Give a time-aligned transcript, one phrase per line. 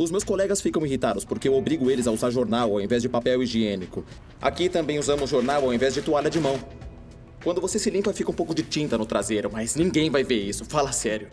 [0.00, 3.08] Os meus colegas ficam irritados porque eu obrigo eles a usar jornal ao invés de
[3.08, 4.02] papel higiênico.
[4.40, 6.58] Aqui também usamos jornal ao invés de toalha de mão.
[7.44, 10.42] Quando você se limpa, fica um pouco de tinta no traseiro, mas ninguém vai ver
[10.42, 11.28] isso, fala sério.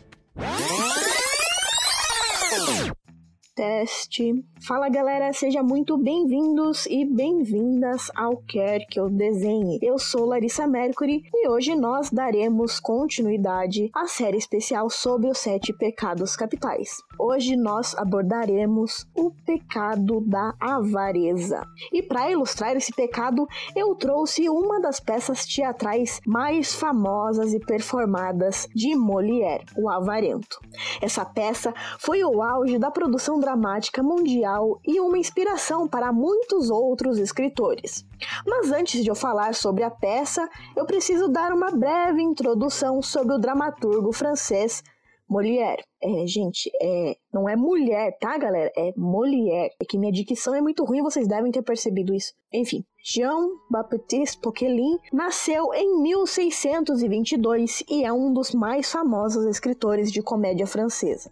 [3.57, 4.46] Teste.
[4.67, 9.79] Fala galera, sejam muito bem-vindos e bem-vindas ao Quer Que Eu Desenhe.
[9.81, 15.74] Eu sou Larissa Mercury e hoje nós daremos continuidade à série especial sobre os sete
[15.74, 16.98] pecados capitais.
[17.17, 21.61] Hoje nós abordaremos o pecado da avareza.
[21.91, 28.67] E para ilustrar esse pecado, eu trouxe uma das peças teatrais mais famosas e performadas
[28.75, 30.59] de Molière, O Avarento.
[31.02, 37.17] Essa peça foi o auge da produção dramática mundial e uma inspiração para muitos outros
[37.17, 38.05] escritores.
[38.45, 43.33] Mas antes de eu falar sobre a peça, eu preciso dar uma breve introdução sobre
[43.33, 44.83] o dramaturgo francês
[45.29, 45.83] Molière.
[46.02, 48.71] É, gente, é, não é mulher, tá, galera?
[48.77, 49.73] É Molière.
[49.79, 52.33] É que minha dicção é muito ruim, vocês devem ter percebido isso.
[52.53, 60.67] Enfim, Jean-Baptiste Poquelin nasceu em 1622 e é um dos mais famosos escritores de comédia
[60.67, 61.31] francesa.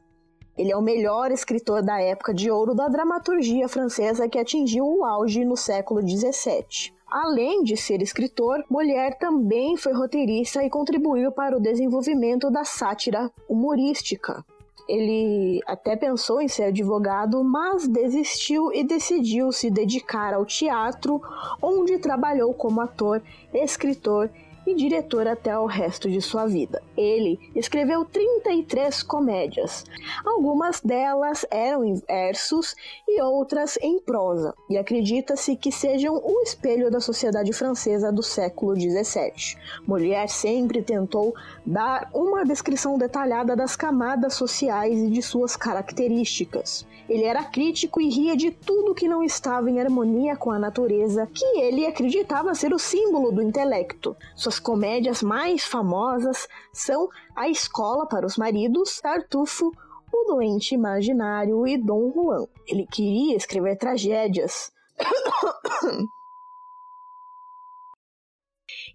[0.58, 5.04] Ele é o melhor escritor da época de ouro da dramaturgia francesa que atingiu o
[5.04, 6.94] auge no século XVII.
[7.12, 13.32] Além de ser escritor, Molière também foi roteirista e contribuiu para o desenvolvimento da sátira
[13.48, 14.44] humorística.
[14.88, 21.22] Ele até pensou em ser advogado, mas desistiu e decidiu se dedicar ao teatro,
[21.62, 23.22] onde trabalhou como ator,
[23.54, 24.30] escritor
[24.66, 26.82] e diretor até o resto de sua vida.
[26.98, 29.86] Ele escreveu 33 comédias.
[30.24, 32.76] Algumas delas eram em versos
[33.08, 38.76] e outras em prosa, e acredita-se que sejam o espelho da sociedade francesa do século
[38.76, 39.58] XVII.
[39.88, 41.34] Molière sempre tentou
[41.66, 46.86] dar uma descrição detalhada das camadas sociais e de suas características.
[47.08, 51.30] Ele era crítico e ria de tudo que não estava em harmonia com a natureza,
[51.32, 54.16] que ele acreditava ser o símbolo do intelecto.
[54.56, 59.70] Suas comédias mais famosas são A Escola para os Maridos, Tartufo,
[60.14, 62.48] O Doente Imaginário e Dom Juan.
[62.66, 64.72] Ele queria escrever tragédias.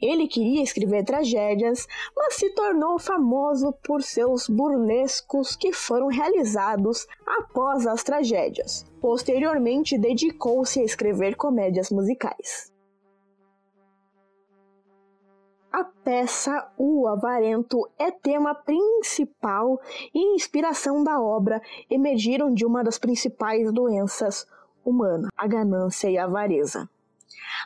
[0.00, 1.86] Ele queria escrever tragédias,
[2.16, 8.86] mas se tornou famoso por seus burlescos que foram realizados após as tragédias.
[8.98, 12.69] Posteriormente, dedicou-se a escrever comédias musicais.
[15.72, 19.80] A peça O Avarento é tema principal
[20.12, 24.48] e inspiração da obra emergiram de uma das principais doenças
[24.84, 26.90] humanas, a ganância e a avareza.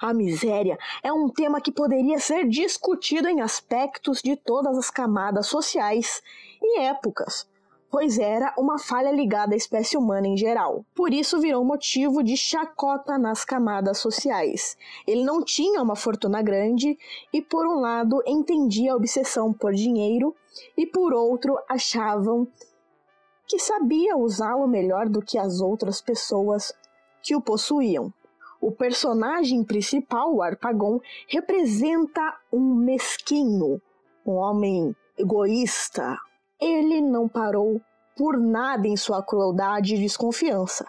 [0.03, 5.47] A miséria é um tema que poderia ser discutido em aspectos de todas as camadas
[5.47, 6.23] sociais
[6.61, 7.49] e épocas,
[7.95, 10.85] pois era uma falha ligada à espécie humana em geral.
[10.97, 14.77] Por isso virou motivo de chacota nas camadas sociais.
[15.07, 16.99] Ele não tinha uma fortuna grande
[17.33, 20.35] e, por um lado, entendia a obsessão por dinheiro
[20.77, 22.49] e, por outro, achavam
[23.47, 26.73] que sabia usá-lo melhor do que as outras pessoas
[27.23, 28.13] que o possuíam.
[28.61, 33.81] O personagem principal, o Arpagon, representa um mesquinho,
[34.27, 36.19] um homem egoísta.
[36.65, 37.79] Ele não parou
[38.17, 40.87] por nada em sua crueldade e desconfiança,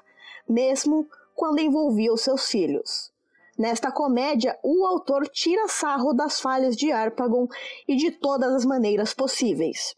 [0.48, 1.06] mesmo
[1.36, 3.12] quando envolvia os seus filhos.
[3.58, 7.50] Nesta comédia, o autor tira sarro das falhas de Arpagon
[7.86, 9.98] e de todas as maneiras possíveis.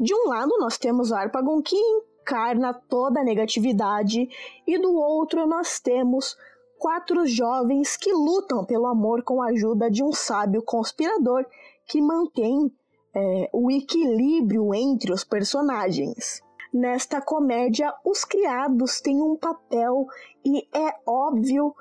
[0.00, 4.30] De um lado, nós temos Arpagon que encarna toda a negatividade,
[4.66, 6.38] e do outro, nós temos
[6.78, 11.44] quatro jovens que lutam pelo amor com a ajuda de um sábio conspirador
[11.86, 12.72] que mantém
[13.14, 16.42] é, o equilíbrio entre os personagens.
[16.72, 20.06] Nesta comédia, os criados têm um papel
[20.44, 21.74] e é óbvio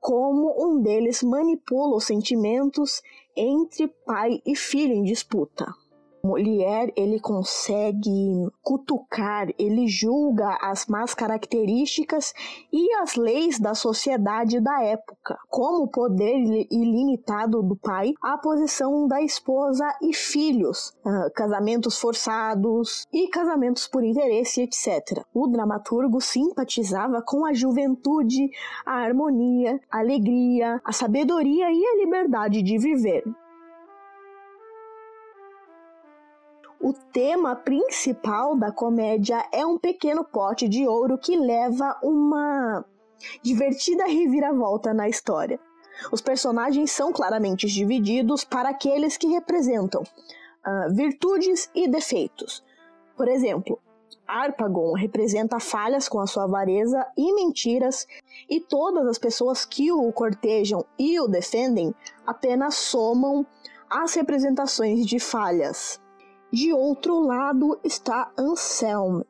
[0.00, 3.02] como um deles manipula os sentimentos
[3.34, 5.66] entre pai e filho em disputa.
[6.26, 12.34] Molière ele consegue cutucar, ele julga as más características
[12.72, 19.06] e as leis da sociedade da época, como o poder ilimitado do pai, a posição
[19.06, 25.24] da esposa e filhos, uh, casamentos forçados e casamentos por interesse, etc.
[25.32, 28.50] O dramaturgo simpatizava com a juventude,
[28.84, 33.24] a harmonia, a alegria, a sabedoria e a liberdade de viver.
[36.86, 42.84] O tema principal da comédia é um pequeno pote de ouro que leva uma
[43.42, 45.58] divertida reviravolta na história.
[46.12, 52.64] Os personagens são claramente divididos para aqueles que representam uh, virtudes e defeitos.
[53.16, 53.80] Por exemplo,
[54.24, 58.06] Harpagon representa falhas com a sua avareza e mentiras,
[58.48, 61.92] e todas as pessoas que o cortejam e o defendem
[62.24, 63.44] apenas somam
[63.90, 66.00] as representações de falhas.
[66.56, 69.20] De outro lado está Anselm.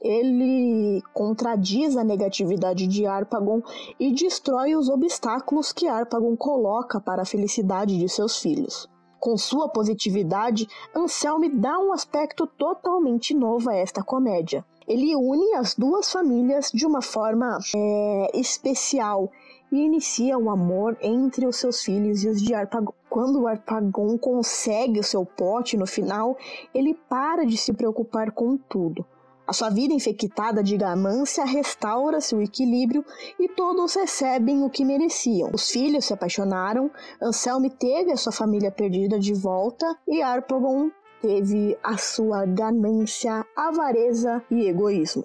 [0.00, 3.60] Ele contradiz a negatividade de Harpagon
[3.98, 8.88] e destrói os obstáculos que Harpagon coloca para a felicidade de seus filhos.
[9.18, 14.64] Com sua positividade, Anselme dá um aspecto totalmente novo a esta comédia.
[14.86, 19.28] Ele une as duas famílias de uma forma é, especial
[19.70, 22.92] e inicia um amor entre os seus filhos e os de Arpagon.
[23.08, 26.36] Quando o Arpagon consegue o seu pote no final,
[26.74, 29.04] ele para de se preocupar com tudo.
[29.46, 33.04] A sua vida infectada de ganância restaura-se o equilíbrio
[33.38, 35.50] e todos recebem o que mereciam.
[35.54, 36.90] Os filhos se apaixonaram,
[37.22, 40.90] Anselme teve a sua família perdida de volta e Arpagon
[41.22, 45.24] teve a sua ganância, avareza e egoísmo.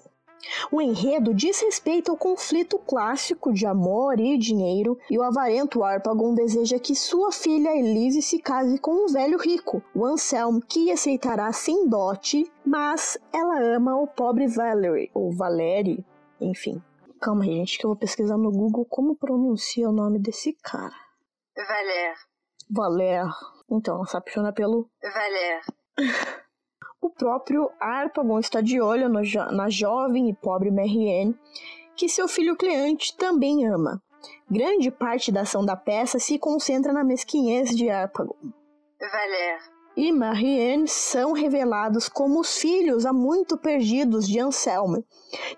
[0.70, 6.34] O enredo diz respeito ao conflito clássico de amor e dinheiro, e o avarento Harpagon
[6.34, 11.52] deseja que sua filha Elise se case com um velho rico, o Anselm, que aceitará
[11.52, 16.04] sem dote, mas ela ama o pobre Valerie, ou Valerie,
[16.40, 16.82] enfim.
[17.20, 20.94] Calma aí, gente, que eu vou pesquisar no Google como pronuncia o nome desse cara.
[21.56, 22.14] Valer.
[22.68, 23.26] Valer.
[23.70, 24.90] Então, ela se apaixona pelo...
[25.00, 25.60] Valer.
[27.02, 29.20] O próprio Harpagon está de olho no,
[29.50, 31.36] na jovem e pobre Marianne,
[31.96, 34.00] que seu filho Cleante também ama.
[34.48, 38.36] Grande parte da ação da peça se concentra na mesquinhez de Harpagon.
[39.00, 39.58] Valer.
[39.96, 45.04] E Marianne são revelados como os filhos há muito perdidos de Anselmo,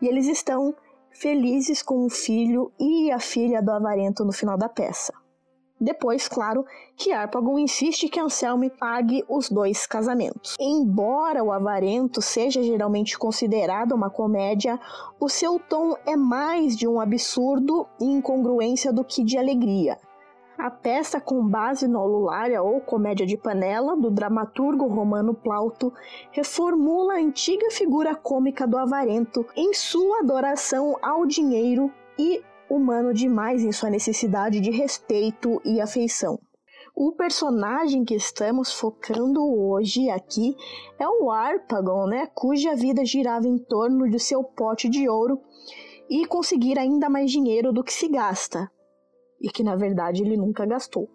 [0.00, 0.74] e eles estão
[1.10, 5.12] felizes com o filho e a filha do avarento no final da peça.
[5.84, 6.64] Depois, claro,
[6.96, 10.56] que Harpagon insiste que Anselme pague os dois casamentos.
[10.58, 14.80] Embora o Avarento seja geralmente considerado uma comédia,
[15.20, 19.98] o seu tom é mais de um absurdo e incongruência do que de alegria.
[20.56, 25.92] A peça, com base no Lulária ou Comédia de Panela, do dramaturgo romano Plauto,
[26.30, 33.62] reformula a antiga figura cômica do avarento em sua adoração ao dinheiro e humano demais
[33.62, 36.38] em sua necessidade de respeito e afeição.
[36.96, 40.56] O personagem que estamos focando hoje aqui
[40.98, 45.40] é o Harpagon, né, cuja vida girava em torno de seu pote de ouro
[46.08, 48.70] e conseguir ainda mais dinheiro do que se gasta,
[49.40, 51.08] e que na verdade ele nunca gastou.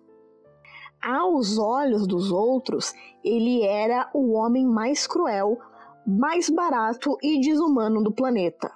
[1.02, 2.94] Aos olhos dos outros,
[3.24, 5.58] ele era o homem mais cruel,
[6.06, 8.70] mais barato e desumano do planeta.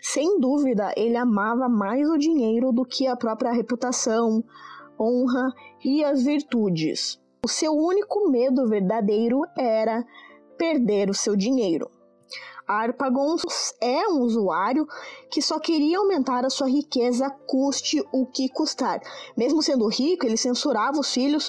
[0.00, 4.44] Sem dúvida, ele amava mais o dinheiro do que a própria reputação,
[4.98, 5.52] honra
[5.84, 7.20] e as virtudes.
[7.44, 10.04] O seu único medo verdadeiro era
[10.56, 11.90] perder o seu dinheiro.
[12.66, 13.36] Arpagon
[13.80, 14.86] é um usuário
[15.30, 19.00] que só queria aumentar a sua riqueza, custe o que custar.
[19.36, 21.48] Mesmo sendo rico, ele censurava os filhos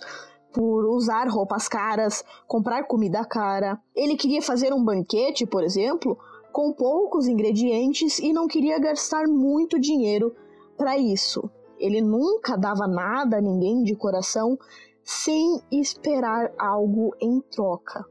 [0.54, 3.80] por usar roupas caras, comprar comida cara.
[3.94, 6.18] Ele queria fazer um banquete, por exemplo,
[6.52, 10.36] com poucos ingredientes e não queria gastar muito dinheiro
[10.78, 11.50] para isso.
[11.78, 14.58] Ele nunca dava nada a ninguém de coração
[15.04, 18.06] sem esperar algo em troca.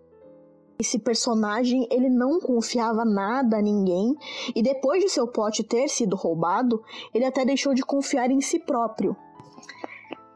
[0.81, 4.17] Esse personagem ele não confiava nada a ninguém
[4.55, 6.83] e depois de seu pote ter sido roubado,
[7.13, 9.17] ele até deixou de confiar em si próprio.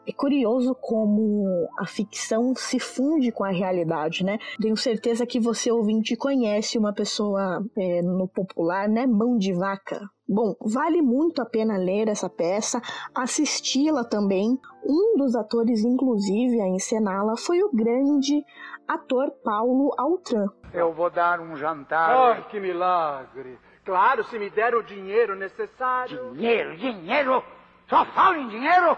[0.04, 4.38] É curioso como a ficção se funde com a realidade, né?
[4.61, 9.06] Tenho certeza que você, ouvinte, conhece uma pessoa é, no popular, né?
[9.06, 10.00] Mão de vaca.
[10.28, 12.80] Bom, vale muito a pena ler essa peça,
[13.14, 14.59] assisti-la também.
[14.85, 18.42] Um dos atores, inclusive, a encená-la foi o grande
[18.88, 20.47] ator Paulo Altran.
[20.75, 22.40] Eu vou dar um jantar.
[22.40, 23.56] Oh, que milagre!
[23.85, 26.32] Claro, se me der o dinheiro necessário.
[26.32, 27.44] Dinheiro, dinheiro!
[27.88, 28.97] Só falo em dinheiro!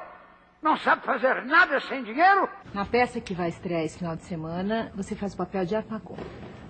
[0.64, 2.48] Não sabe fazer nada sem dinheiro?
[2.72, 6.16] Na peça que vai estrear esse final de semana, você faz o papel de Arpagão.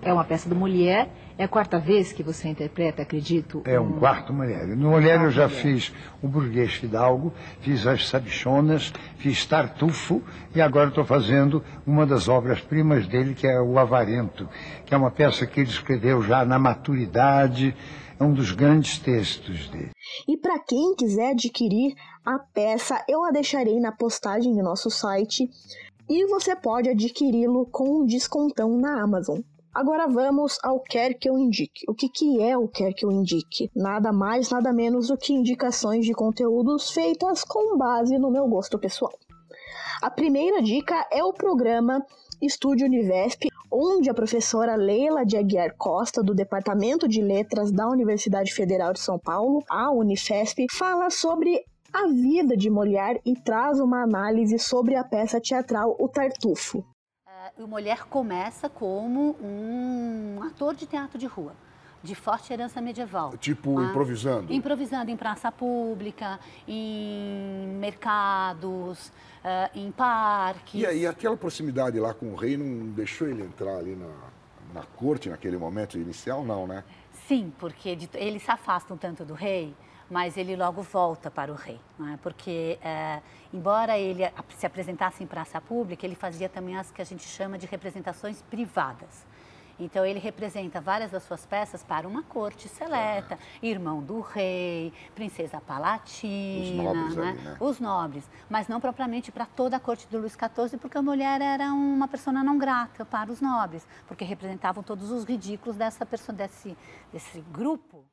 [0.05, 3.63] É uma peça do Mulher, é a quarta vez que você interpreta, acredito.
[3.65, 3.99] É um, um...
[3.99, 4.67] quarto Mulher.
[4.67, 10.21] No Mulher eu já fiz o Burguês Fidalgo, fiz As Sabichonas, fiz Tartufo
[10.53, 14.47] e agora estou fazendo uma das obras-primas dele, que é O Avarento,
[14.85, 17.75] que é uma peça que ele escreveu já na maturidade,
[18.19, 19.89] é um dos grandes textos dele.
[20.27, 25.49] E para quem quiser adquirir a peça, eu a deixarei na postagem do nosso site
[26.07, 29.39] e você pode adquiri-lo com um descontão na Amazon.
[29.75, 31.83] Agora vamos ao Quer Que Eu Indique.
[31.85, 33.69] O que, que é o Quer Que Eu Indique?
[33.75, 38.79] Nada mais, nada menos do que indicações de conteúdos feitas com base no meu gosto
[38.79, 39.11] pessoal.
[40.01, 42.01] A primeira dica é o programa
[42.41, 48.53] Estúdio Univesp, onde a professora Leila de Aguiar Costa, do Departamento de Letras da Universidade
[48.53, 54.03] Federal de São Paulo, a Unifesp, fala sobre a vida de Molière e traz uma
[54.03, 56.81] análise sobre a peça teatral O Tartufo.
[57.45, 61.53] Uh, o Molière começa como um ator de teatro de rua
[62.01, 63.35] de forte herança medieval.
[63.37, 64.53] Tipo, improvisando?
[64.53, 70.79] Improvisando em praça pública, em mercados, uh, em parques.
[70.79, 74.11] E aí, aquela proximidade lá com o rei não deixou ele entrar ali na,
[74.71, 76.83] na corte naquele momento inicial, não, né?
[77.27, 79.73] Sim, porque ele se afasta um tanto do rei,
[80.09, 81.79] mas ele logo volta para o rei,
[82.13, 82.17] é?
[82.17, 83.21] porque é,
[83.53, 84.23] embora ele
[84.55, 88.41] se apresentasse em praça pública, ele fazia também as que a gente chama de representações
[88.43, 89.25] privadas.
[89.79, 95.59] Então ele representa várias das suas peças para uma corte seleta, irmão do rei, princesa
[95.59, 97.29] palatina, os nobres, né?
[97.29, 97.57] Ali, né?
[97.59, 101.41] Os nobres mas não propriamente para toda a corte do Luís XIV, porque a mulher
[101.41, 106.35] era uma pessoa não grata para os nobres, porque representavam todos os ridículos dessa pessoa,
[106.35, 106.77] desse,
[107.11, 108.05] desse grupo.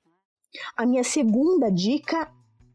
[0.76, 2.28] A minha segunda dica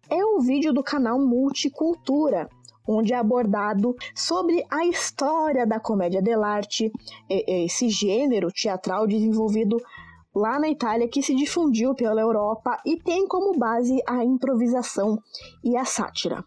[0.10, 2.50] é o vídeo do canal Multicultura,
[2.88, 6.92] onde é abordado sobre a história da comédia dell'arte,
[7.30, 9.78] esse gênero teatral desenvolvido
[10.34, 15.20] lá na Itália que se difundiu pela Europa e tem como base a improvisação
[15.64, 16.46] e a sátira.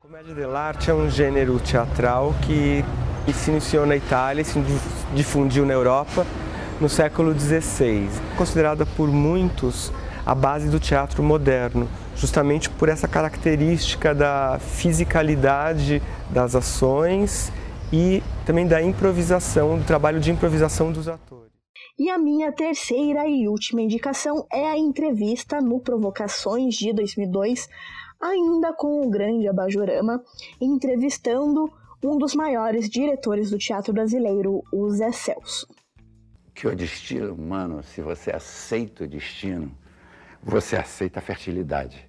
[0.00, 2.84] A comédia dell'arte é um gênero teatral que
[3.32, 4.58] se iniciou na Itália e se
[5.14, 6.26] difundiu na Europa
[6.80, 9.92] no século XVI, considerada por muitos
[10.26, 17.52] a base do teatro moderno, justamente por essa característica da fisicalidade das ações
[17.92, 21.46] e também da improvisação, do trabalho de improvisação dos atores.
[21.96, 27.68] E a minha terceira e última indicação é a entrevista no Provocações de 2002,
[28.20, 30.20] ainda com o grande Abajorama,
[30.60, 31.72] entrevistando
[32.04, 35.66] um dos maiores diretores do teatro brasileiro, o Zé Celso.
[36.54, 39.70] Que o destino humano, se você aceita o destino,
[40.46, 42.08] você aceita a fertilidade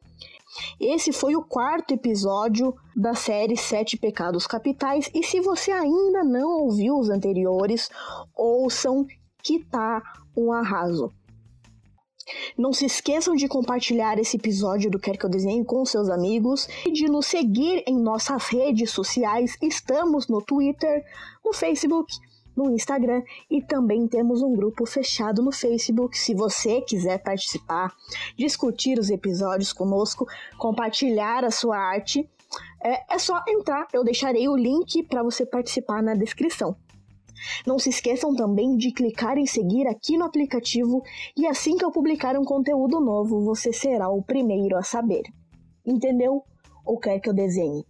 [0.80, 6.62] Esse foi o quarto episódio da série Sete Pecados Capitais e se você ainda não
[6.62, 7.90] ouviu os anteriores,
[8.34, 9.06] ouçam
[9.42, 10.02] que tá
[10.36, 11.12] um arraso.
[12.58, 16.68] Não se esqueçam de compartilhar esse episódio do Quer Que Eu Desenhe com seus amigos
[16.84, 19.56] e de nos seguir em nossas redes sociais.
[19.62, 21.04] Estamos no Twitter,
[21.44, 22.12] no Facebook,
[22.56, 26.18] no Instagram e também temos um grupo fechado no Facebook.
[26.18, 27.94] Se você quiser participar,
[28.36, 30.26] discutir os episódios conosco,
[30.58, 32.28] compartilhar a sua arte,
[32.82, 33.86] é, é só entrar.
[33.92, 36.76] Eu deixarei o link para você participar na descrição.
[37.66, 41.02] Não se esqueçam também de clicar em seguir aqui no aplicativo
[41.36, 45.22] e assim que eu publicar um conteúdo novo, você será o primeiro a saber.
[45.84, 46.42] Entendeu?
[46.84, 47.84] Ou quer que eu desenhe?